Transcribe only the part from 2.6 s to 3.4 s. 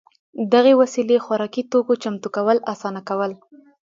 اسانه کول